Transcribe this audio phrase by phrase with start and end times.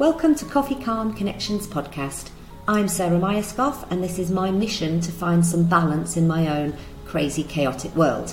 [0.00, 2.30] Welcome to Coffee Calm Connections podcast.
[2.66, 6.74] I'm Sarah Myerscough, and this is my mission to find some balance in my own
[7.04, 8.32] crazy, chaotic world.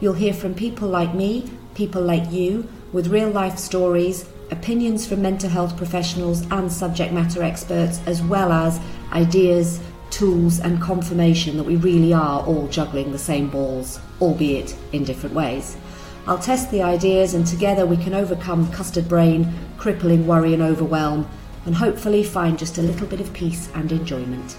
[0.00, 5.20] You'll hear from people like me, people like you, with real life stories, opinions from
[5.20, 8.78] mental health professionals and subject matter experts, as well as
[9.10, 9.80] ideas,
[10.10, 15.34] tools, and confirmation that we really are all juggling the same balls, albeit in different
[15.34, 15.76] ways.
[16.26, 21.28] I'll test the ideas, and together we can overcome custard brain, crippling worry, and overwhelm,
[21.66, 24.56] and hopefully find just a little bit of peace and enjoyment.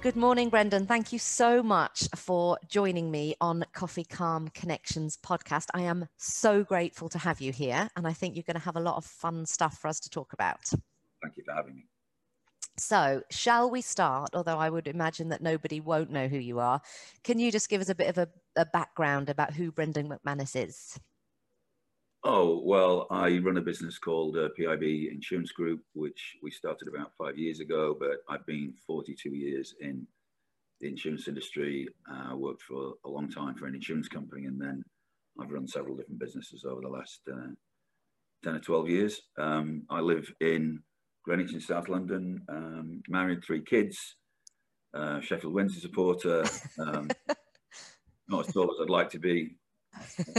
[0.00, 0.86] Good morning, Brendan.
[0.86, 5.68] Thank you so much for joining me on Coffee Calm Connections podcast.
[5.72, 8.76] I am so grateful to have you here, and I think you're going to have
[8.76, 10.64] a lot of fun stuff for us to talk about.
[11.22, 11.86] Thank you for having me.
[12.76, 14.30] So, shall we start?
[14.34, 16.80] Although I would imagine that nobody won't know who you are.
[17.22, 20.56] Can you just give us a bit of a, a background about who Brendan McManus
[20.56, 20.98] is?
[22.24, 24.82] Oh, well, I run a business called uh, PIB
[25.12, 30.06] Insurance Group, which we started about five years ago, but I've been 42 years in
[30.80, 31.86] the insurance industry.
[32.10, 34.82] Uh, worked for a long time for an insurance company, and then
[35.38, 37.52] I've run several different businesses over the last uh,
[38.42, 39.20] 10 or 12 years.
[39.38, 40.82] Um, I live in
[41.24, 44.16] Greenwich in South London, um, married, three kids,
[44.92, 46.44] uh, Sheffield Wednesday supporter,
[46.78, 47.08] um,
[48.28, 49.56] not as tall as I'd like to be.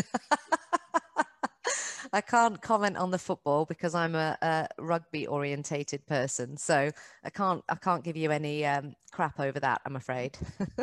[2.14, 6.92] I can't comment on the football because I'm a, a, rugby orientated person, so
[7.24, 9.82] I can't I can't give you any um, crap over that.
[9.86, 10.38] I'm afraid.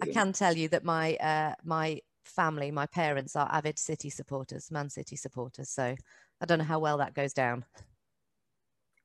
[0.00, 4.70] I can tell you that my uh, my family, my parents are avid City supporters,
[4.70, 5.70] Man City supporters.
[5.70, 5.94] So
[6.40, 7.64] I don't know how well that goes down.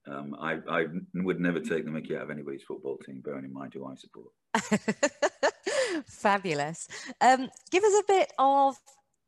[0.06, 3.54] Um, I, I would never take the mickey out of anybody's football team, bearing in
[3.54, 4.32] mind who I support.
[6.06, 6.88] Fabulous.
[7.22, 8.78] Um, give us a bit of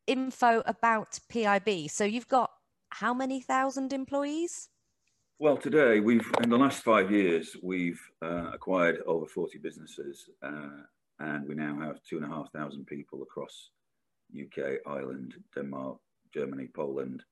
[0.08, 1.90] info about PIB.
[1.90, 2.52] So you've got
[2.90, 4.70] how many thousand employees?
[5.40, 10.84] Well, today we've, in the last five years, we've uh, acquired over 40 businesses uh,
[11.20, 13.70] and we now have two and a half thousand people across
[14.34, 15.98] UK, Ireland, Denmark,
[16.34, 17.24] Germany, Poland,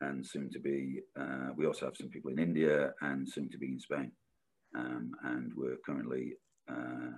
[0.00, 3.58] and soon to be, uh, we also have some people in India and soon to
[3.58, 4.12] be in Spain.
[4.76, 6.34] Um, and we're currently
[6.70, 7.12] uh,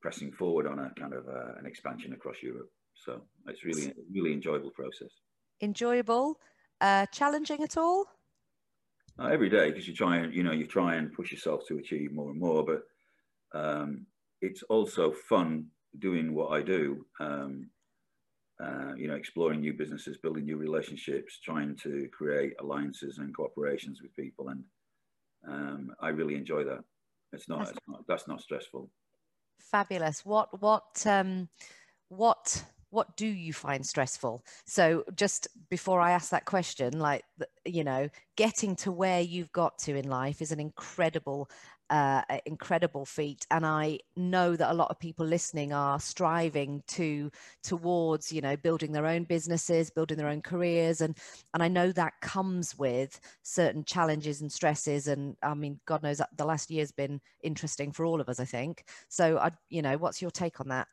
[0.00, 2.70] pressing forward on a kind of uh, an expansion across Europe.
[2.94, 5.10] So it's really, really enjoyable process.
[5.60, 6.38] Enjoyable,
[6.80, 8.06] uh, challenging at all?
[9.20, 11.78] Uh, every day, because you try and you know you try and push yourself to
[11.78, 12.64] achieve more and more.
[12.64, 12.82] But
[13.58, 14.06] um,
[14.40, 15.66] it's also fun
[15.98, 17.04] doing what I do.
[17.20, 17.70] Um,
[18.62, 24.02] uh, you know, exploring new businesses, building new relationships, trying to create alliances and cooperations
[24.02, 24.64] with people, and
[25.48, 26.80] um, I really enjoy that.
[27.32, 28.90] It's not, that's, it's not, that's not stressful.
[29.60, 30.24] Fabulous.
[30.24, 31.48] What what um,
[32.08, 37.22] what what do you find stressful so just before i ask that question like
[37.66, 41.50] you know getting to where you've got to in life is an incredible
[41.90, 43.46] uh, incredible feat.
[43.50, 47.30] And i know that a lot of people listening are striving to
[47.62, 51.00] towards you know building their own businesses building their own careers.
[51.00, 51.16] And
[51.54, 55.08] and i know that comes with certain challenges and stresses.
[55.08, 58.44] And i mean god knows the last year's been interesting for all of us i
[58.44, 58.84] think.
[59.08, 60.88] So i you know what's your take on that?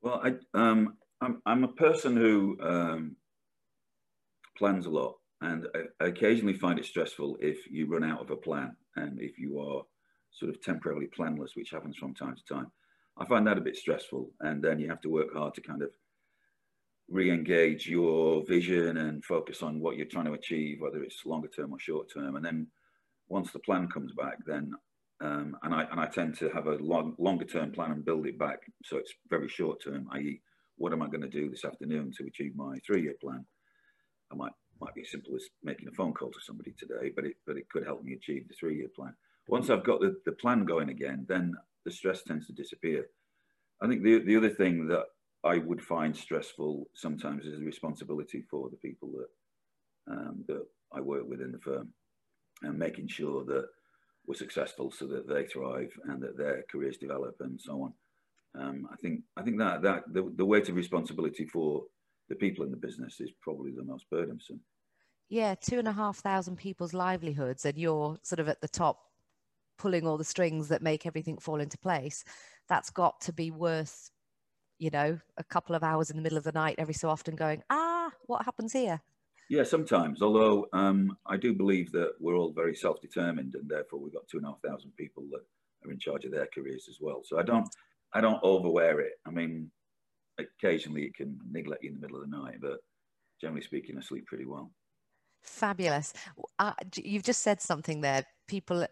[0.00, 3.16] Well, I, um, I'm, I'm a person who um,
[4.56, 5.66] plans a lot, and
[6.00, 9.60] I, occasionally find it stressful if you run out of a plan and if you
[9.60, 9.82] are
[10.30, 12.70] sort of temporarily planless, which happens from time to time.
[13.16, 15.82] I find that a bit stressful, and then you have to work hard to kind
[15.82, 15.90] of
[17.08, 21.72] re-engage your vision and focus on what you're trying to achieve, whether it's longer term
[21.72, 22.36] or short term.
[22.36, 22.68] And then
[23.28, 24.72] once the plan comes back, then
[25.20, 28.26] um, and I and I tend to have a long, longer term plan and build
[28.26, 30.08] it back so it's very short term.
[30.12, 30.40] I.e.,
[30.76, 33.44] what am I going to do this afternoon to achieve my three year plan?
[34.30, 37.24] I might might be as simple as making a phone call to somebody today, but
[37.24, 39.14] it but it could help me achieve the three year plan.
[39.48, 43.06] Once I've got the, the plan going again, then the stress tends to disappear.
[43.80, 45.04] I think the the other thing that
[45.44, 51.00] I would find stressful sometimes is the responsibility for the people that um, that I
[51.00, 51.92] work with in the firm,
[52.62, 53.66] and making sure that
[54.26, 57.92] we're successful so that they thrive and that their careers develop and so on.
[58.60, 61.84] Um, I think I think that that the, the weight of responsibility for
[62.28, 64.60] the people in the business is probably the most burdensome.
[65.28, 69.00] Yeah, two and a half thousand people's livelihoods, and you're sort of at the top,
[69.78, 72.24] pulling all the strings that make everything fall into place.
[72.68, 74.10] That's got to be worth,
[74.78, 77.36] you know, a couple of hours in the middle of the night every so often,
[77.36, 79.00] going, ah, what happens here?
[79.50, 80.20] Yeah, sometimes.
[80.20, 84.38] Although um, I do believe that we're all very self-determined, and therefore we've got two
[84.38, 85.42] and a half thousand people that
[85.86, 87.22] are in charge of their careers as well.
[87.24, 87.68] So I don't,
[88.12, 89.14] I don't overwear it.
[89.26, 89.70] I mean,
[90.38, 92.78] occasionally it can neglect you in the middle of the night, but
[93.40, 94.70] generally speaking, I sleep pretty well.
[95.42, 96.12] Fabulous.
[96.58, 98.24] Uh, you've just said something there.
[98.48, 98.86] People,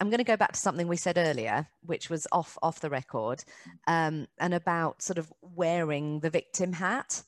[0.00, 2.90] I'm going to go back to something we said earlier, which was off off the
[2.90, 3.44] record,
[3.86, 7.22] um, and about sort of wearing the victim hat.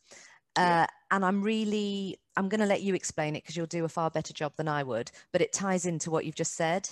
[0.57, 3.89] Uh, and I'm really, I'm going to let you explain it because you'll do a
[3.89, 5.11] far better job than I would.
[5.33, 6.89] But it ties into what you've just said.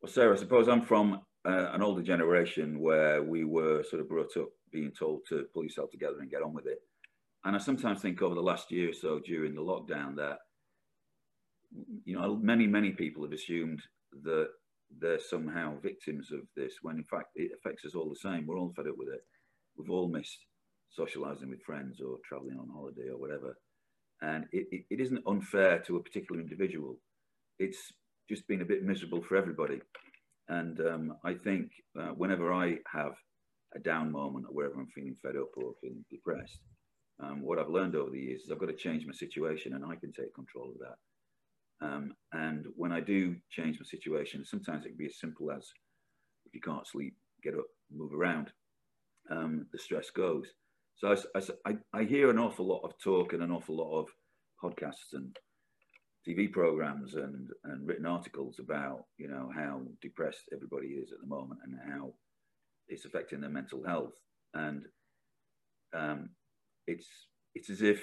[0.00, 4.08] Well, Sarah, I suppose I'm from uh, an older generation where we were sort of
[4.08, 6.78] brought up being told to pull yourself together and get on with it.
[7.44, 10.38] And I sometimes think over the last year or so during the lockdown that,
[12.04, 13.80] you know, many, many people have assumed
[14.24, 14.48] that
[15.00, 18.46] they're somehow victims of this when in fact it affects us all the same.
[18.46, 19.20] We're all fed up with it.
[19.76, 20.46] We've all missed
[20.90, 23.56] socializing with friends or traveling on holiday or whatever.
[24.20, 26.98] And it, it, it isn't unfair to a particular individual.
[27.58, 27.92] It's
[28.28, 29.80] just been a bit miserable for everybody.
[30.48, 33.12] And um, I think uh, whenever I have
[33.74, 36.60] a down moment or wherever I'm feeling fed up or feeling depressed,
[37.20, 39.84] um, what I've learned over the years is I've got to change my situation and
[39.84, 41.86] I can take control of that.
[41.86, 45.68] Um, and when I do change my situation, sometimes it can be as simple as
[46.46, 48.50] if you can't sleep, get up, move around,
[49.30, 50.46] um, the stress goes.
[50.96, 54.08] So I, I, I, hear an awful lot of talk and an awful lot of
[54.62, 55.36] podcasts and
[56.28, 61.26] TV programs and, and written articles about, you know, how depressed everybody is at the
[61.26, 62.12] moment and how
[62.88, 64.14] it's affecting their mental health.
[64.54, 64.84] And
[65.94, 66.30] um,
[66.86, 67.06] it's,
[67.54, 68.00] it's as if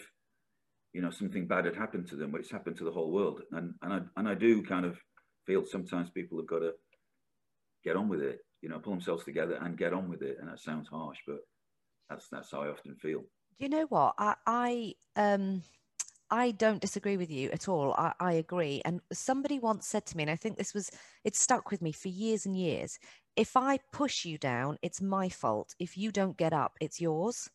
[0.95, 3.41] you know something bad had happened to them, but it's happened to the whole world.
[3.51, 4.97] And and I and I do kind of
[5.45, 6.71] feel sometimes people have got to
[7.83, 10.37] get on with it, you know, pull themselves together and get on with it.
[10.39, 11.39] And that sounds harsh, but
[12.09, 13.19] that's that's how I often feel.
[13.19, 15.63] Do you know what I I um.
[16.31, 17.93] I don't disagree with you at all.
[17.93, 18.81] I, I, agree.
[18.83, 20.89] And somebody once said to me, and I think this was,
[21.23, 22.97] it stuck with me for years and years.
[23.35, 25.75] If I push you down, it's my fault.
[25.79, 27.49] If you don't get up, it's yours.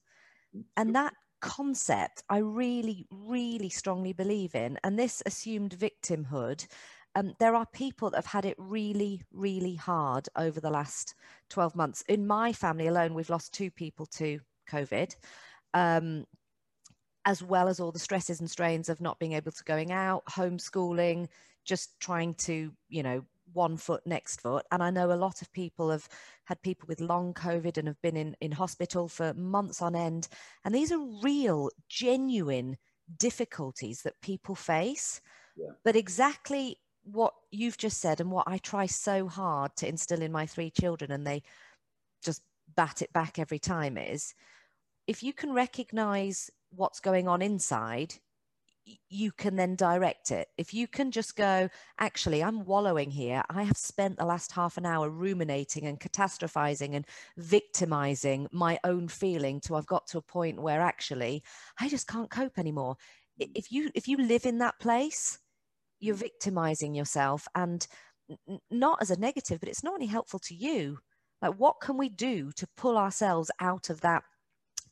[0.77, 4.79] And that concept I really, really strongly believe in.
[4.85, 6.67] And this assumed victimhood,
[7.15, 11.15] um, there are people that have had it really, really hard over the last
[11.49, 12.05] 12 months.
[12.09, 14.39] In my family alone, we've lost two people to
[14.71, 15.17] COVID.
[15.75, 16.25] Um,
[17.25, 20.25] as well as all the stresses and strains of not being able to going out,
[20.27, 21.29] homeschooling,
[21.65, 24.65] just trying to, you know, one foot next foot.
[24.71, 26.09] And i know a lot of people have
[26.45, 30.29] had people with long covid and have been in in hospital for months on end.
[30.65, 32.77] And these are real genuine
[33.19, 35.21] difficulties that people face.
[35.57, 35.73] Yeah.
[35.85, 40.31] but exactly what you've just said and what i try so hard to instill in
[40.33, 41.43] my three children and they
[42.25, 42.41] just
[42.77, 44.33] bat it back every time is
[45.07, 48.15] if you can recognize what's going on inside
[49.09, 50.49] you can then direct it.
[50.57, 51.69] If you can just go,
[51.99, 53.43] actually, I'm wallowing here.
[53.51, 57.07] I have spent the last half an hour ruminating and catastrophizing and
[57.37, 61.43] victimizing my own feeling to I've got to a point where actually
[61.79, 62.97] I just can't cope anymore.
[63.39, 65.39] If you if you live in that place,
[65.99, 67.87] you're victimizing yourself and
[68.71, 70.99] not as a negative, but it's not only helpful to you.
[71.43, 74.25] Like what can we do to pull ourselves out of that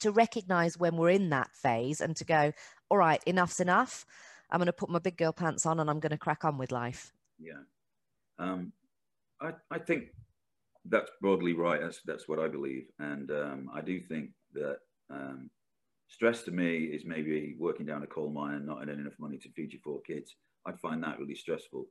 [0.00, 2.52] to recognize when we're in that phase and to go,
[2.88, 4.06] all right, enough's enough.
[4.50, 6.58] I'm going to put my big girl pants on and I'm going to crack on
[6.58, 7.12] with life.
[7.38, 7.62] Yeah.
[8.38, 8.72] Um,
[9.40, 10.06] I, I think
[10.86, 11.80] that's broadly right.
[11.80, 12.86] That's, that's what I believe.
[12.98, 14.78] And um, I do think that
[15.10, 15.50] um,
[16.08, 19.36] stress to me is maybe working down a coal mine and not earning enough money
[19.38, 20.34] to feed your four kids.
[20.66, 21.86] I'd find that really stressful.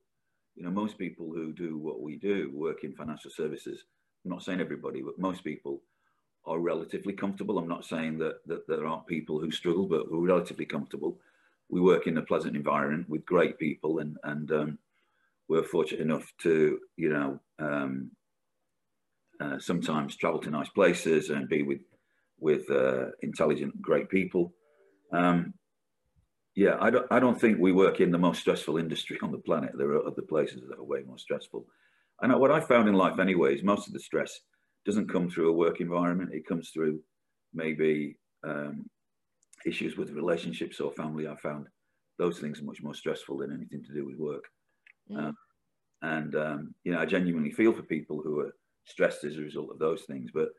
[0.55, 3.83] You know, most people who do what we do work in financial services.
[4.25, 5.81] I'm not saying everybody, but most people
[6.47, 7.57] are relatively comfortable.
[7.57, 11.19] I'm not saying that, that there aren't people who struggle, but we're relatively comfortable.
[11.69, 14.77] We work in a pleasant environment with great people, and and um,
[15.49, 18.11] we're fortunate enough to you know um,
[19.39, 21.81] uh, sometimes travel to nice places and be with
[22.39, 24.53] with uh, intelligent, great people.
[25.11, 25.53] Um,
[26.55, 29.37] yeah, I don't, I don't think we work in the most stressful industry on the
[29.37, 29.73] planet.
[29.77, 31.65] There are other places that are way more stressful.
[32.21, 34.39] And what I found in life, anyway, is most of the stress
[34.87, 36.33] doesn't come through a work environment.
[36.33, 37.01] It comes through
[37.53, 38.89] maybe um,
[39.65, 41.27] issues with relationships or family.
[41.27, 41.67] I found
[42.17, 44.45] those things are much more stressful than anything to do with work.
[45.11, 45.17] Mm.
[45.17, 45.37] Um,
[46.01, 49.71] and um, you know, I genuinely feel for people who are stressed as a result
[49.71, 50.31] of those things.
[50.33, 50.49] But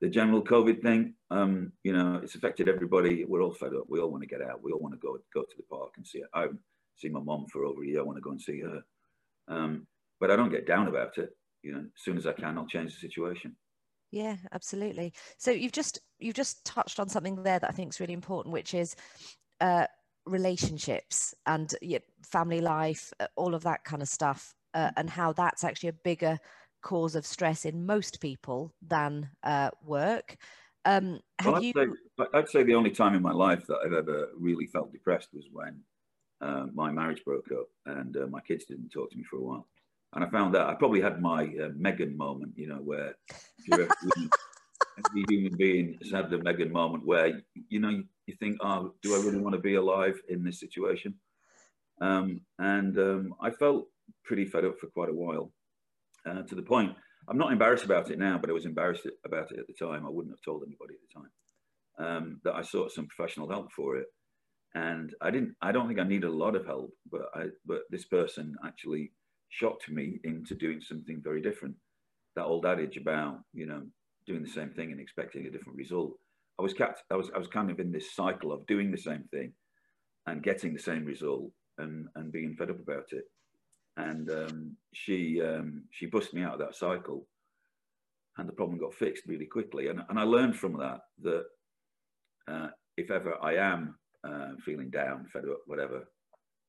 [0.00, 3.24] the general COVID thing, um, you know, it's affected everybody.
[3.26, 3.84] We're all fed up.
[3.88, 4.62] We all want to get out.
[4.62, 6.18] We all want to go go to the park and see.
[6.18, 6.28] It.
[6.32, 6.60] I haven't
[6.96, 8.00] seen my mom for over a year.
[8.00, 8.82] I want to go and see her.
[9.48, 9.86] Um,
[10.18, 11.30] but I don't get down about it.
[11.62, 13.54] You know, as soon as I can, I'll change the situation.
[14.10, 15.12] Yeah, absolutely.
[15.36, 18.52] So you've just you've just touched on something there that I think is really important,
[18.52, 18.94] which is
[19.60, 19.86] uh,
[20.26, 25.32] relationships and yeah, family life, uh, all of that kind of stuff, uh, and how
[25.32, 26.38] that's actually a bigger
[26.82, 30.36] cause of stress in most people than uh, work.
[30.84, 31.72] Um, have well, I'd, you...
[31.74, 35.30] say, I'd say the only time in my life that I've ever really felt depressed
[35.34, 35.80] was when
[36.40, 39.42] uh, my marriage broke up and uh, my kids didn't talk to me for a
[39.42, 39.66] while.
[40.16, 43.14] And I found that I probably had my uh, Meghan moment, you know, where
[43.70, 48.94] every human being has had the Meghan moment where, you know, you, you, think, oh,
[49.02, 51.14] do I really want to be alive in this situation?
[52.00, 53.88] Um, and um, I felt
[54.24, 55.52] pretty fed up for quite a while
[56.26, 56.96] uh, to the point,
[57.28, 60.06] I'm not embarrassed about it now, but I was embarrassed about it at the time.
[60.06, 63.70] I wouldn't have told anybody at the time um, that I sought some professional help
[63.70, 64.06] for it
[64.74, 65.56] and I didn't.
[65.60, 69.12] I don't think I needed a lot of help, but I, but this person actually
[69.48, 71.74] shocked me into doing something very different.
[72.34, 73.82] That old adage about you know
[74.26, 76.12] doing the same thing and expecting a different result.
[76.58, 77.02] I was kept.
[77.10, 79.52] I was I was kind of in this cycle of doing the same thing
[80.26, 83.24] and getting the same result and and being fed up about it.
[83.96, 87.26] And um, she um, she busted me out of that cycle,
[88.36, 89.88] and the problem got fixed really quickly.
[89.88, 91.44] And and I learned from that that
[92.48, 96.08] uh, if ever I am uh, feeling down, fed up, whatever,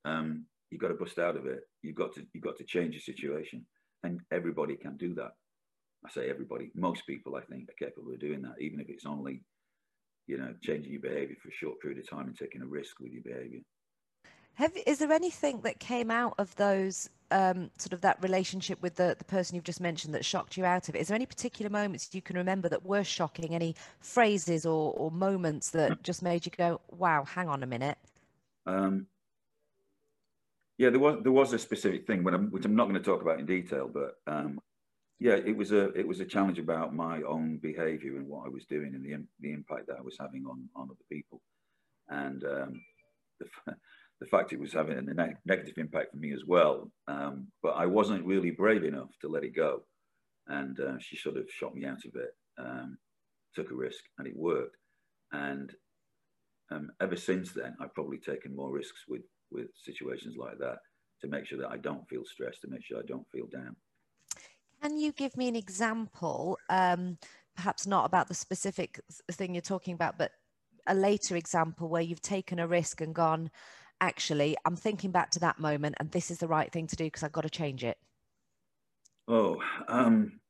[0.04, 1.60] um, you've got to bust out of it.
[1.82, 3.64] You've got to you've got to change the situation,
[4.02, 5.32] and everybody can do that.
[6.04, 6.70] I say everybody.
[6.74, 9.42] Most people, I think, are capable of doing that, even if it's only,
[10.26, 13.00] you know, changing your behaviour for a short period of time and taking a risk
[13.00, 13.60] with your behaviour.
[14.54, 18.96] Have, is there anything that came out of those um, sort of that relationship with
[18.96, 21.00] the, the person you've just mentioned that shocked you out of it?
[21.00, 23.54] Is there any particular moments you can remember that were shocking?
[23.54, 27.98] Any phrases or, or moments that just made you go, "Wow, hang on a minute"?
[28.66, 29.06] Um,
[30.78, 33.22] yeah, there was there was a specific thing, I'm, which I'm not going to talk
[33.22, 34.58] about in detail, but um,
[35.20, 38.48] yeah, it was a it was a challenge about my own behaviour and what I
[38.48, 41.40] was doing and the the impact that I was having on on other people,
[42.08, 42.80] and um,
[43.40, 43.74] the,
[44.20, 46.90] the fact it was having a ne- negative impact for me as well.
[47.06, 49.82] Um, but I wasn't really brave enough to let it go.
[50.48, 52.98] And uh, she sort of shot me out of it, um,
[53.54, 54.76] took a risk, and it worked.
[55.32, 55.72] And
[56.70, 60.78] um, ever since then, I've probably taken more risks with, with situations like that
[61.20, 63.76] to make sure that I don't feel stressed, to make sure I don't feel down.
[64.82, 67.18] Can you give me an example, um,
[67.56, 69.00] perhaps not about the specific
[69.32, 70.32] thing you're talking about, but
[70.86, 73.50] a later example where you've taken a risk and gone,
[74.00, 77.04] actually, I'm thinking back to that moment and this is the right thing to do
[77.04, 77.98] because I've got to change it?
[79.26, 80.40] Oh, um,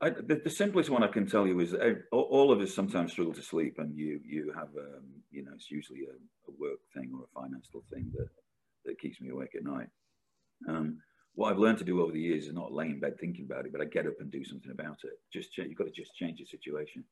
[0.00, 1.74] I, the, the, simplest one I can tell you is
[2.10, 5.70] all of us sometimes struggle to sleep, and you you have um, you know it's
[5.70, 8.28] usually a, a, work thing or a financial thing that
[8.86, 9.88] that keeps me awake at night.
[10.66, 10.98] Um,
[11.34, 13.66] what I've learned to do over the years is not lay in bed thinking about
[13.66, 15.20] it, but I get up and do something about it.
[15.30, 17.04] Just you've got to just change the situation.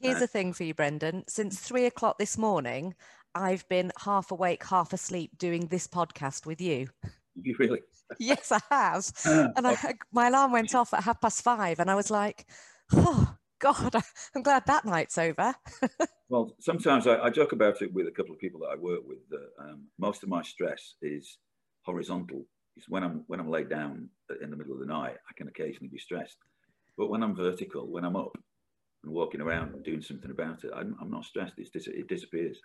[0.00, 1.24] Here's the thing for you, Brendan.
[1.26, 2.94] Since three o'clock this morning,
[3.34, 6.88] I've been half awake, half asleep doing this podcast with you.
[7.44, 7.80] You really?
[8.18, 9.10] yes, I have.
[9.56, 12.46] and I, my alarm went off at half past five, and I was like,
[12.92, 13.94] oh, God,
[14.34, 15.54] I'm glad that night's over.
[16.28, 19.00] well, sometimes I, I, joke about it with a couple of people that I work
[19.06, 19.18] with.
[19.30, 21.38] That um, most of my stress is
[21.82, 22.44] horizontal.
[22.76, 24.08] It's when I'm when I'm laid down
[24.42, 26.38] in the middle of the night, I can occasionally be stressed.
[26.96, 28.36] But when I'm vertical, when I'm up,
[29.04, 31.54] and walking around and doing something about it, I'm, I'm not stressed.
[31.56, 32.58] It's dis- it disappears.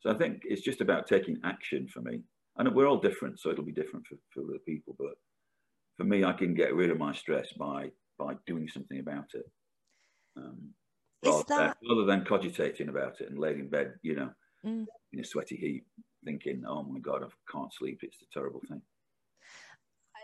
[0.00, 2.22] So I think it's just about taking action for me.
[2.60, 4.94] And we're all different, so it'll be different for, for other people.
[4.98, 5.14] But
[5.96, 9.50] for me, I can get rid of my stress by by doing something about it.
[10.36, 10.74] Um,
[11.24, 11.76] rather, that...
[11.80, 14.30] than, rather, than, cogitating about it and laying in bed, you know,
[14.64, 14.84] mm.
[15.12, 15.84] in a sweaty heat,
[16.26, 18.00] thinking, "Oh my God, I can't sleep.
[18.02, 18.82] It's a terrible thing."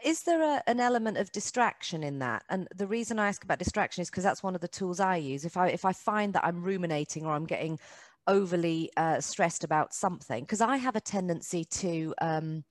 [0.04, 3.58] is there a, an element of distraction in that and the reason i ask about
[3.58, 6.32] distraction is because that's one of the tools i use if i if i find
[6.34, 7.78] that i'm ruminating or i'm getting
[8.28, 12.64] overly uh, stressed about something because i have a tendency to um,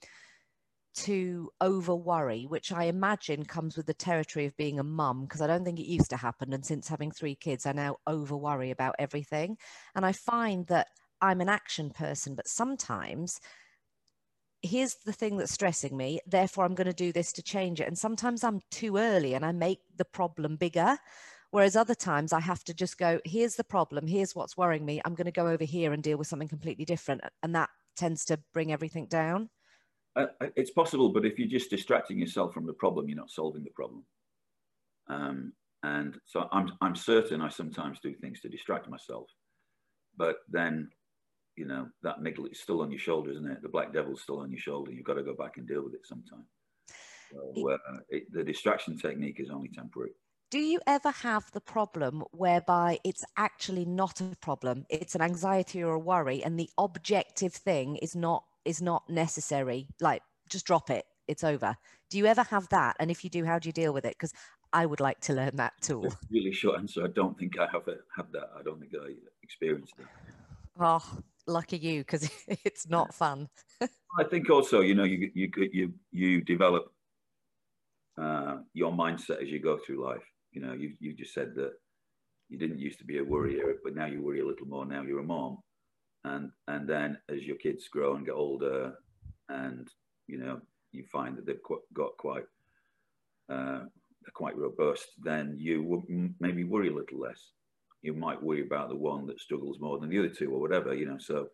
[0.96, 5.42] to over worry which i imagine comes with the territory of being a mum because
[5.42, 8.36] i don't think it used to happen and since having three kids i now over
[8.36, 9.58] worry about everything.
[9.94, 10.88] And i find that
[11.22, 13.40] i'm an action person but sometimes
[14.62, 17.88] here's the thing that's stressing me therefore i'm going to do this to change it.
[17.88, 20.98] And sometimes i'm too early and i make the problem bigger
[21.56, 25.02] whereas other times i have to just go here's the problem here's what's worrying me
[25.06, 28.26] i'm going to go over here and deal with something completely different and that tends
[28.26, 29.50] to bring everything down
[30.18, 33.64] uh, it's possible but if you're just distracting yourself from the problem you're not solving
[33.64, 34.04] the problem
[35.08, 39.30] um, and so I'm, I'm certain i sometimes do things to distract myself
[40.18, 40.90] but then
[41.56, 43.62] you know that niggle is still on your shoulder, isn't it?
[43.62, 44.92] The black devil's still on your shoulder.
[44.92, 46.44] You've got to go back and deal with it sometime.
[47.32, 47.78] So, uh,
[48.10, 50.12] it, the distraction technique is only temporary.
[50.56, 54.86] Do you ever have the problem whereby it's actually not a problem?
[54.90, 59.90] It's an anxiety or a worry, and the objective thing is not is not necessary.
[60.00, 61.04] Like just drop it.
[61.28, 61.76] It's over.
[62.10, 62.96] Do you ever have that?
[63.02, 64.16] And if you do, how do you deal with it?
[64.18, 64.32] Because
[64.72, 66.14] I would like to learn that tool.
[66.32, 67.04] Really short answer.
[67.04, 68.50] I don't think I have, a, have that.
[68.58, 69.12] I don't think I
[69.44, 70.06] experienced it.
[70.80, 71.04] Oh,
[71.48, 72.32] lucky you because
[72.64, 73.50] it's not fun.
[73.82, 76.94] I think also, you know, you you you you develop
[78.18, 80.24] uh, your mindset as you go through life.
[80.56, 81.74] You know, you you just said that
[82.50, 84.86] you didn't used to be a worrier, but now you worry a little more.
[84.86, 85.58] Now you're a mom,
[86.24, 88.94] and and then as your kids grow and get older,
[89.50, 89.88] and
[90.28, 90.62] you know,
[90.94, 92.46] you find that they've got quite
[93.50, 93.82] uh,
[94.34, 96.04] quite robust, then you
[96.40, 97.52] maybe worry a little less.
[98.02, 100.94] You might worry about the one that struggles more than the other two, or whatever,
[100.94, 101.18] you know.
[101.20, 101.50] So,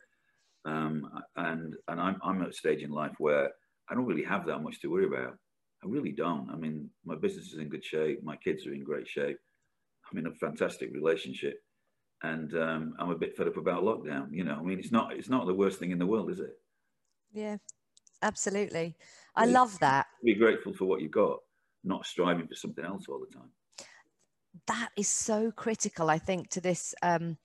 [0.66, 3.50] um, and and I'm I'm at a stage in life where
[3.90, 5.38] I don't really have that much to worry about.
[5.84, 6.50] I really don't.
[6.52, 8.24] I mean, my business is in good shape.
[8.24, 9.38] My kids are in great shape.
[10.12, 11.64] I'm in a fantastic relationship,
[12.24, 14.28] and um, I'm a bit fed up about lockdown.
[14.32, 16.40] You know, I mean, it's not it's not the worst thing in the world, is
[16.40, 16.54] it?
[17.32, 17.58] Yeah,
[18.22, 18.96] absolutely.
[19.36, 20.08] I love that.
[20.24, 21.40] Be grateful for what you've got,
[21.84, 23.50] not striving for something else all the time.
[24.68, 27.38] That is so critical, I think, to this um,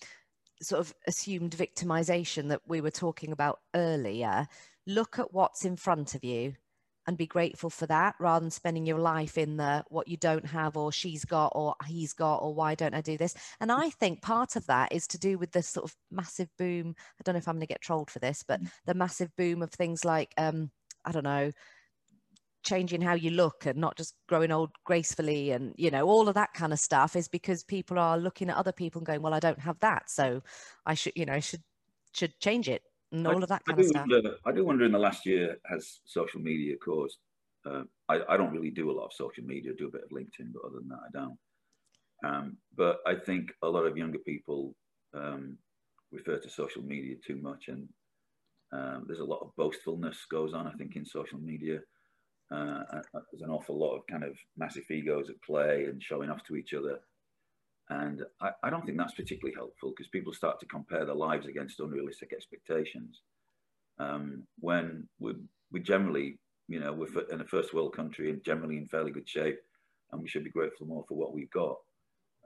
[0.60, 4.48] sort of assumed victimization that we were talking about earlier.
[4.88, 6.54] Look at what's in front of you
[7.06, 10.46] and be grateful for that rather than spending your life in the what you don't
[10.46, 13.34] have or she's got or he's got or why don't I do this.
[13.60, 16.94] And I think part of that is to do with this sort of massive boom.
[16.98, 18.70] I don't know if I'm going to get trolled for this, but mm.
[18.86, 20.70] the massive boom of things like, um,
[21.04, 21.52] I don't know,
[22.66, 26.34] changing how you look and not just growing old gracefully and you know all of
[26.34, 29.32] that kind of stuff is because people are looking at other people and going well
[29.32, 30.42] i don't have that so
[30.84, 31.62] i should you know should
[32.12, 32.82] should change it
[33.12, 34.06] and all I, of that kind of stuff.
[34.08, 37.18] wonder, i do wonder in the last year has social media caused
[37.66, 40.04] uh, I, I, don't really do a lot of social media I do a bit
[40.04, 41.38] of linkedin but other than that i don't.
[42.24, 44.74] Um, but i think a lot of younger people
[45.14, 45.56] um,
[46.12, 47.88] refer to social media too much and
[48.72, 51.80] um, there's a lot of boastfulness goes on i think in social media.
[52.50, 52.82] Uh,
[53.32, 56.54] there's an awful lot of kind of massive egos at play and showing off to
[56.54, 57.00] each other.
[57.88, 61.46] And I, I don't think that's particularly helpful because people start to compare their lives
[61.46, 63.20] against unrealistic expectations.
[63.98, 65.34] Um, when we,
[65.70, 66.38] we generally,
[66.68, 69.58] you know, we're in a first world country and generally in fairly good shape,
[70.10, 71.76] and we should be grateful more for what we've got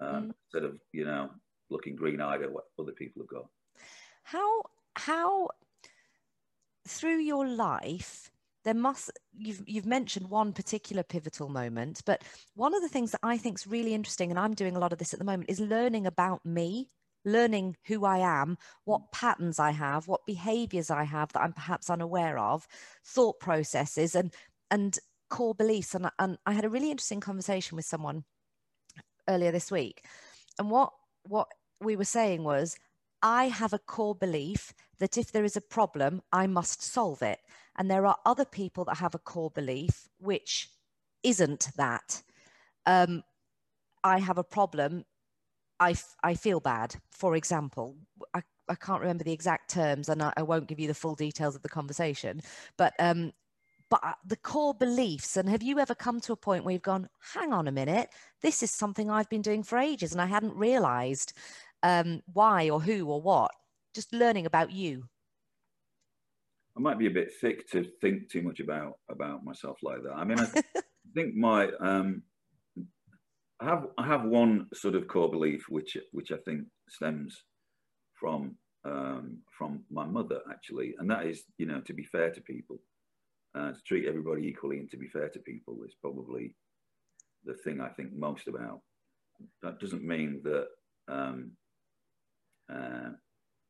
[0.01, 0.33] um, mm.
[0.45, 1.31] instead of, you know,
[1.71, 3.49] looking green eyed at what other people have got.
[4.25, 4.63] How,
[4.97, 5.49] how
[6.87, 8.30] through your life,
[8.65, 12.23] there must you've you've mentioned one particular pivotal moment but
[12.55, 14.93] one of the things that i think is really interesting and i'm doing a lot
[14.93, 16.89] of this at the moment is learning about me
[17.25, 21.91] learning who i am what patterns i have what behaviors i have that i'm perhaps
[21.91, 22.67] unaware of
[23.05, 24.33] thought processes and
[24.71, 28.25] and core beliefs and, and i had a really interesting conversation with someone
[29.29, 30.05] earlier this week
[30.59, 30.93] and what
[31.25, 31.49] what
[31.81, 32.77] we were saying was
[33.23, 37.39] I have a core belief that if there is a problem, I must solve it.
[37.81, 40.69] And there are other people that have a core belief which
[41.23, 42.23] isn't that.
[42.87, 43.25] Um,
[44.05, 45.05] I have a problem.
[45.81, 47.97] I, I feel bad, for example.
[48.35, 51.15] I, I can't remember the exact terms and I, I won't give you the full
[51.15, 52.43] details of the conversation.
[52.77, 53.33] But um,
[53.89, 56.83] but uh, the core beliefs and have you ever come to a point where you've
[56.83, 58.09] gone hang on a minute
[58.41, 61.33] this is something i've been doing for ages and i hadn't realized
[61.83, 63.51] um, why or who or what,
[63.95, 65.05] just learning about you.
[66.77, 70.13] I might be a bit thick to think too much about about myself like that.
[70.15, 70.47] I mean, I
[71.15, 72.23] think my um,
[73.61, 77.45] I have I have one sort of core belief which which I think stems
[78.15, 82.41] from um, from my mother actually, and that is you know to be fair to
[82.41, 82.79] people,
[83.55, 86.55] uh, to treat everybody equally, and to be fair to people is probably
[87.45, 88.81] the thing I think most about.
[89.63, 90.67] That doesn't mean that
[91.09, 91.53] um,
[92.73, 93.11] uh,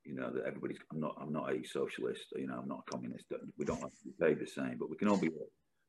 [0.05, 0.79] you know that everybody's.
[0.93, 1.17] I'm not.
[1.21, 2.27] I'm not a socialist.
[2.37, 3.27] You know, I'm not a communist.
[3.59, 5.31] We don't have to be paid the same, but we can all be.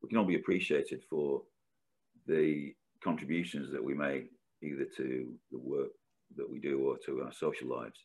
[0.02, 1.44] We can all be appreciated for
[2.28, 4.30] the contributions that we make,
[4.64, 5.90] either to the work
[6.36, 8.00] that we do or to our social lives,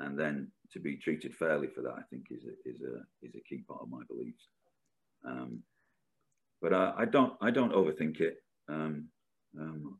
[0.00, 1.94] and then to be treated fairly for that.
[1.96, 4.48] I think is a is a is a key part of my beliefs.
[5.24, 5.62] Um,
[6.60, 7.34] but I, I, don't.
[7.42, 8.36] I don't overthink it.
[8.68, 9.08] Um,
[9.58, 9.98] um,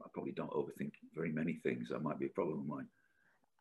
[0.00, 1.88] I probably don't overthink very many things.
[1.90, 2.86] That might be a problem of mine.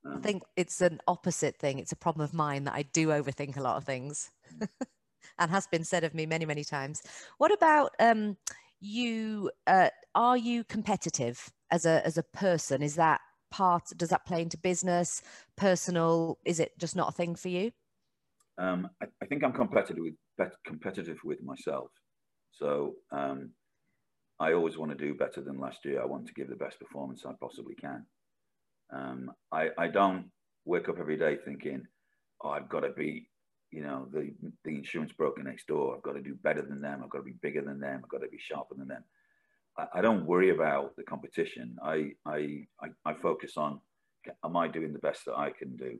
[0.05, 1.79] I think it's an opposite thing.
[1.79, 4.31] It's a problem of mine that I do overthink a lot of things,
[5.39, 7.01] and has been said of me many, many times.
[7.37, 8.37] What about um,
[8.79, 9.51] you?
[9.65, 12.81] Uh, are you competitive as a as a person?
[12.81, 13.83] Is that part?
[13.95, 15.21] Does that play into business,
[15.55, 16.37] personal?
[16.45, 17.71] Is it just not a thing for you?
[18.57, 21.89] Um, I, I, think I'm competitive with competitive with myself.
[22.51, 23.51] So um,
[24.39, 26.01] I always want to do better than last year.
[26.01, 28.05] I want to give the best performance I possibly can.
[28.93, 30.25] Um, I, I don't
[30.65, 31.83] wake up every day thinking,
[32.41, 33.29] oh, I've got to be,
[33.71, 35.95] you know, the, the insurance broker next door.
[35.95, 37.01] I've got to do better than them.
[37.03, 38.01] I've got to be bigger than them.
[38.03, 39.03] I've got to be sharper than them.
[39.77, 41.75] I, I don't worry about the competition.
[41.83, 43.79] I, I, I, I, focus on,
[44.45, 45.99] am I doing the best that I can do?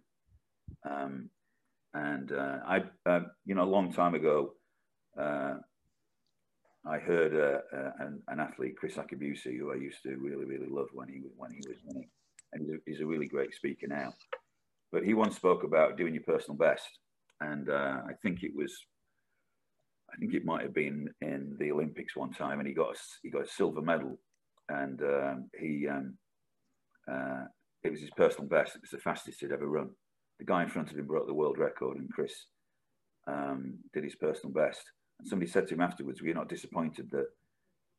[0.89, 1.29] Um,
[1.93, 4.53] And uh, I, uh, you know, a long time ago,
[5.19, 5.55] uh,
[6.85, 10.67] I heard uh, uh, an, an, athlete, Kriss Akabusi, who I used to really, really
[10.67, 12.09] love when he when he was winning,
[12.53, 14.13] and he's a, really great speaker now.
[14.91, 16.87] But he once spoke about doing your personal best,
[17.41, 18.73] and uh, I think it was,
[20.13, 22.99] I think it might have been in the Olympics one time, and he got a,
[23.23, 24.19] he got a silver medal,
[24.69, 26.17] and um, he um,
[27.11, 27.45] uh,
[27.83, 28.75] it was his personal best.
[28.75, 29.89] It was the fastest he'd ever run.
[30.39, 32.33] The guy in front of him broke the world record, and Kriss
[33.27, 34.81] um, did his personal best.
[35.19, 37.27] And somebody said to him afterwards, "Were you not disappointed that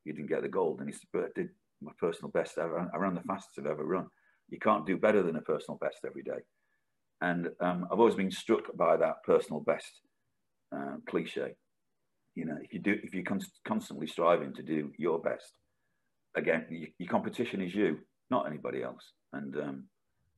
[0.05, 1.49] you didn't get the gold?" And he said, "But I did
[1.81, 2.57] my personal best.
[2.57, 4.07] I ran, I ran the fastest I've ever run.
[4.49, 6.39] You can't do better than a personal best every day."
[7.21, 10.01] And um, I've always been struck by that personal best
[10.75, 11.55] uh, cliche.
[12.35, 15.53] You know, if you do, if you're const- constantly striving to do your best,
[16.35, 19.13] again, you, your competition is you, not anybody else.
[19.31, 19.83] And um,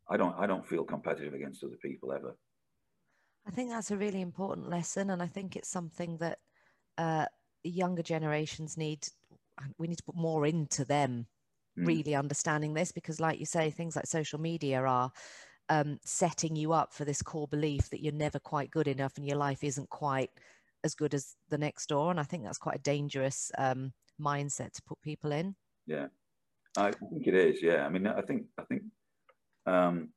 [0.10, 2.38] I don't, I don't feel competitive against other people ever.
[3.48, 6.39] I think that's a really important lesson, and I think it's something that
[6.98, 7.26] uh,
[7.63, 9.08] younger generations need.
[9.78, 11.28] We need to put more into them,
[11.77, 11.87] mm.
[11.87, 15.11] really understanding this, because, like you say, things like social media are
[15.69, 19.25] um, setting you up for this core belief that you're never quite good enough and
[19.25, 20.29] your life isn't quite
[20.83, 22.11] as good as the next door.
[22.11, 25.55] And I think that's quite a dangerous um, mindset to put people in.
[25.85, 26.07] Yeah,
[26.77, 27.61] I think it is.
[27.61, 28.83] Yeah, I mean, I think I think
[29.65, 30.09] um,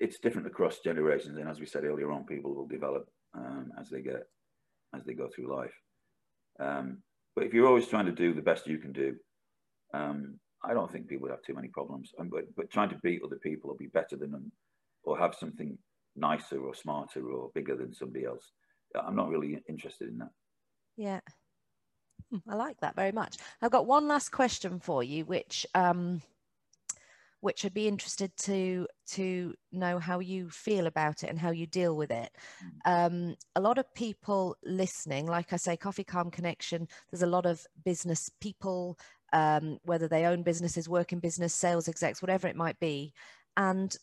[0.00, 3.88] it's different across generations, and as we said earlier on, people will develop um, as
[3.90, 4.26] they get
[4.94, 5.74] as they go through life.
[6.60, 7.02] Um,
[7.34, 9.16] but if you're always trying to do the best you can do,
[9.94, 12.12] um, I don't think people would have too many problems.
[12.18, 14.52] Um, but, but trying to beat other people or be better than them
[15.02, 15.76] or have something
[16.14, 18.52] nicer or smarter or bigger than somebody else,
[18.94, 20.30] I'm not really interested in that.
[20.96, 21.20] Yeah.
[22.30, 23.38] Hmm, I like that very much.
[23.60, 26.22] I've got one last question for you, which um,
[27.42, 31.66] which I'd be interested to to know how you feel about it and how you
[31.66, 32.30] deal with it.
[32.86, 33.06] Mm.
[33.06, 36.86] Um, a lot of people listening, like I say, Coffee Calm Connection.
[37.10, 38.96] There's a lot of business people
[39.32, 43.12] um, whether they own businesses, work in business, sales execs, whatever it might be.
[43.56, 43.94] And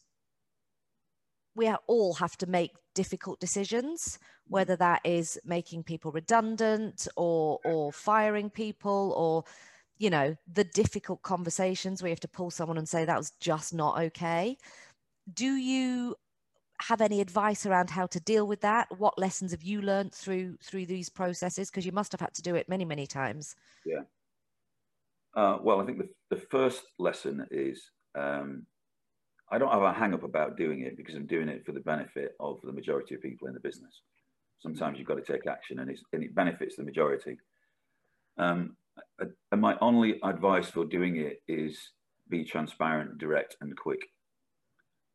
[1.55, 7.93] we all have to make difficult decisions, whether that is making people redundant or, or
[7.93, 9.43] firing people or,
[9.99, 13.33] you know, the difficult conversations where you have to pull someone and say that was
[13.39, 14.57] just not okay.
[15.31, 16.15] Do you
[16.81, 18.87] have any advice around how to deal with that?
[18.97, 21.69] What lessons have you learned through through these processes?
[21.69, 23.55] Because you must have had to do it many, many times.
[23.85, 24.03] Yeah.
[25.35, 28.65] Uh, well, I think the, the first lesson is um,
[29.51, 31.81] I don't have a hang up about doing it because I'm doing it for the
[31.81, 34.01] benefit of the majority of people in the business.
[34.59, 37.37] Sometimes you've got to take action and, and it benefits the majority.
[38.37, 38.77] Um,
[39.51, 41.91] and my only advice for doing it is
[42.29, 44.01] be transparent, direct, and quick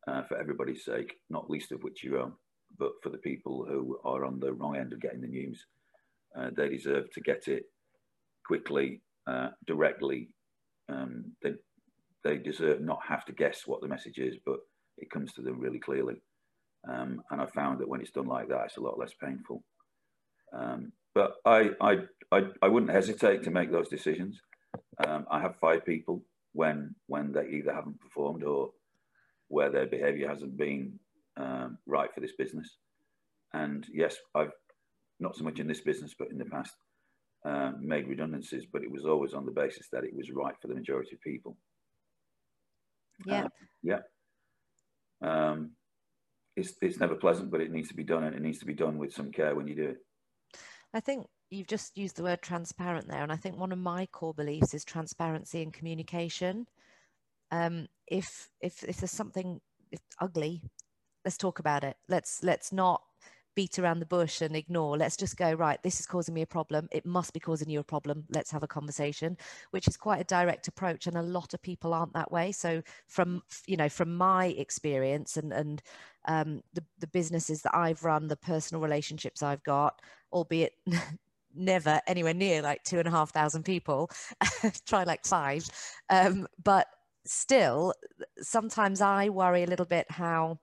[0.07, 2.33] uh, for everybody's sake, not least of which your own,
[2.77, 5.65] but for the people who are on the wrong end of getting the news.
[6.37, 7.63] Uh, they deserve to get it
[8.45, 10.29] quickly uh, directly,
[10.89, 11.53] um, they
[12.23, 14.57] they deserve not have to guess what the message is, but
[14.97, 16.15] it comes to them really clearly.
[16.87, 19.63] Um, and I found that when it's done like that, it's a lot less painful.
[20.53, 21.97] Um, but I, I,
[22.31, 24.39] I, I, wouldn't hesitate to make those decisions.
[25.05, 26.21] Um, I have fired people
[26.53, 28.71] when when they either haven't performed or
[29.47, 30.99] where their behaviour hasn't been
[31.37, 32.77] um, right for this business.
[33.53, 34.51] And yes, I've
[35.19, 36.75] not so much in this business, but in the past,
[37.45, 40.67] um, made redundancies, but it was always on the basis that it was right for
[40.67, 41.57] the majority of people.
[43.25, 43.45] Yeah.
[43.45, 43.49] Uh,
[43.83, 43.99] yeah.
[45.21, 45.71] Um,
[46.57, 48.73] it's, it's never pleasant, but it needs to be done and it needs to be
[48.73, 49.97] done with some care when you do it.
[50.95, 53.21] I think you've just used the word transparent there.
[53.21, 56.67] And I think one of my core beliefs is transparency and communication.
[57.51, 59.59] Um, if, if, if there's something
[60.21, 60.61] ugly,
[61.25, 61.97] let's talk about it.
[62.07, 63.01] Let's, let's not
[63.55, 64.97] beat around the bush and ignore.
[64.97, 66.87] Let's just go, right, this is causing me a problem.
[66.91, 68.25] It must be causing you a problem.
[68.29, 69.37] Let's have a conversation,
[69.71, 71.07] which is quite a direct approach.
[71.07, 72.51] And a lot of people aren't that way.
[72.51, 75.81] So from, you know, from my experience and, and
[76.25, 80.73] um, the, the businesses that I've run, the personal relationships I've got, albeit
[81.55, 84.09] never anywhere near like two and a half thousand people,
[84.85, 85.65] try like five.
[86.09, 86.87] Um, but
[87.25, 87.93] still,
[88.39, 90.59] sometimes I worry a little bit how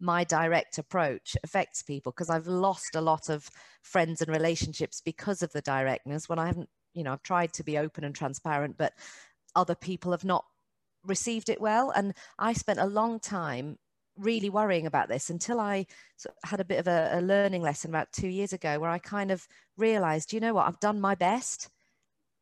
[0.00, 3.48] my direct approach affects people because I've lost a lot of
[3.82, 7.62] friends and relationships because of the directness when I haven't, you know, I've tried to
[7.62, 8.94] be open and transparent, but
[9.54, 10.44] other people have not
[11.04, 11.90] received it well.
[11.90, 13.78] And I spent a long time
[14.16, 15.86] really worrying about this until I
[16.44, 19.30] had a bit of a, a learning lesson about two years ago where I kind
[19.30, 21.68] of realized, you know what, I've done my best.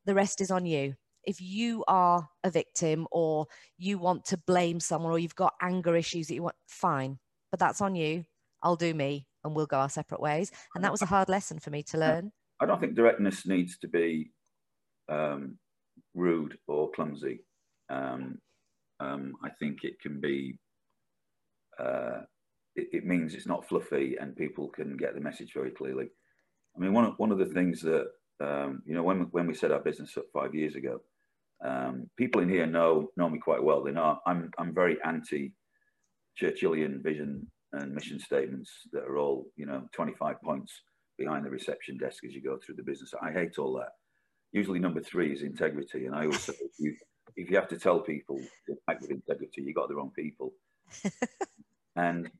[0.07, 0.95] The rest is on you
[1.25, 5.95] if you are a victim or you want to blame someone or you've got anger
[5.95, 7.19] issues that you want, fine
[7.51, 8.25] but that's on you.
[8.63, 10.51] I'll do me and we'll go our separate ways.
[10.75, 12.33] And that was a hard lesson for me to learn.
[12.61, 14.33] I don't think directness needs to be
[15.09, 15.59] um,
[16.15, 17.41] rude or clumsy.
[17.89, 18.39] Um,
[19.01, 20.59] um, I think it can be,
[21.79, 22.23] uh,
[22.75, 26.09] it, it, means it's not fluffy and people can get the message very clearly.
[26.77, 28.07] I mean, one of, one of the things that,
[28.41, 31.01] um, you know, when, when we set our business up five years ago,
[31.65, 33.83] um, people in here know know me quite well.
[33.83, 35.53] They know I'm I'm very anti
[36.41, 40.73] Churchillian vision and mission statements that are all you know 25 points
[41.19, 43.13] behind the reception desk as you go through the business.
[43.21, 43.93] I hate all that.
[44.53, 46.97] Usually number three is integrity, and I always say if you,
[47.37, 50.53] if you have to tell people to act with integrity, you got the wrong people.
[51.97, 52.31] and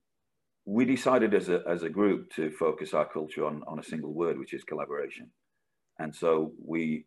[0.65, 4.15] we decided as a as a group to focus our culture on on a single
[4.15, 5.31] word, which is collaboration.
[5.99, 7.05] And so we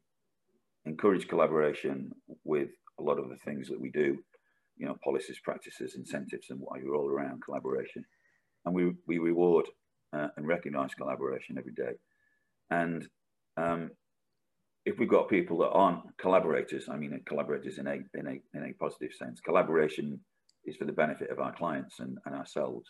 [0.86, 2.12] encourage collaboration
[2.44, 4.18] with a lot of the things that we do,
[4.82, 8.04] you know, policies, practices, incentives, and what you're all around collaboration.
[8.66, 9.68] And we, we reward
[10.12, 11.94] uh, and recognize collaboration every day.
[12.72, 13.08] And
[13.58, 13.92] um,
[14.86, 18.70] if we've got people that aren't collaborators, I mean collaborators in a, in a, in
[18.70, 20.20] a positive sense, collaboration
[20.66, 22.90] is for the benefit of our clients and, and ourselves,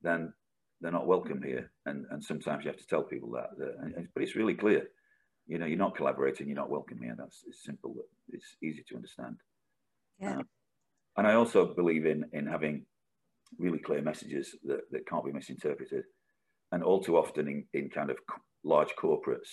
[0.00, 0.32] then
[0.80, 1.72] they're not welcome here.
[1.86, 4.86] And, and sometimes you have to tell people that, that but it's really clear
[5.46, 7.14] you know, you're not collaborating, you're not welcome here.
[7.18, 7.94] That's it's simple.
[8.28, 9.36] It's easy to understand.
[10.18, 10.36] Yeah.
[10.36, 10.44] Um,
[11.16, 12.86] and I also believe in in having
[13.58, 16.04] really clear messages that, that can't be misinterpreted.
[16.72, 18.16] And all too often in, in kind of
[18.64, 19.48] large corporates,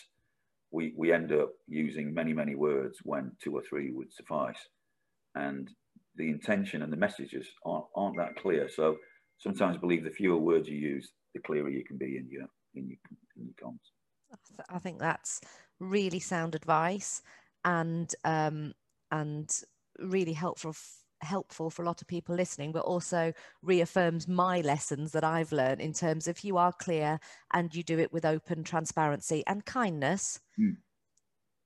[0.72, 4.58] we, we end up using many, many words when two or three would suffice.
[5.36, 5.70] And
[6.16, 8.70] the intention and the messages aren't, aren't that clear.
[8.70, 8.98] So
[9.38, 12.88] sometimes believe the fewer words you use, the clearer you can be in your, in
[12.88, 12.98] your,
[13.38, 13.80] in your comms.
[14.70, 15.42] I think that's
[15.80, 17.22] really sound advice
[17.66, 18.74] and um,
[19.12, 19.50] and
[20.00, 20.74] really helpful
[21.22, 25.82] helpful for a lot of people listening but also reaffirms my lessons that I've learned
[25.82, 27.20] in terms of you are clear
[27.54, 30.78] and you do it with open transparency and kindness mm.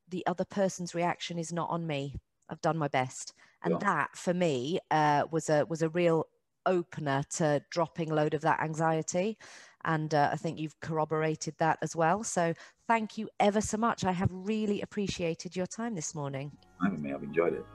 [0.09, 2.15] the other person's reaction is not on me
[2.49, 3.79] I've done my best and yeah.
[3.79, 6.27] that for me uh, was a was a real
[6.65, 9.37] opener to dropping a load of that anxiety
[9.85, 12.23] and uh, I think you've corroborated that as well.
[12.23, 12.53] So
[12.87, 14.03] thank you ever so much.
[14.03, 16.51] I have really appreciated your time this morning.
[16.83, 17.65] Having me, I've enjoyed it.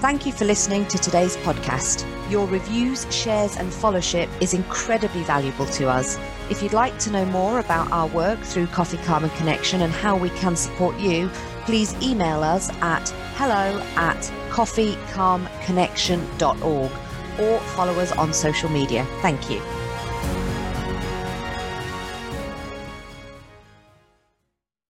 [0.00, 2.06] Thank you for listening to today's podcast.
[2.30, 6.18] Your reviews, shares, and followership is incredibly valuable to us.
[6.48, 10.16] If you'd like to know more about our work through Coffee Calm Connection and how
[10.16, 11.28] we can support you,
[11.66, 14.16] please email us at hello at
[14.48, 16.90] coffeecalmconnection.org
[17.38, 19.04] or follow us on social media.
[19.20, 19.60] Thank you.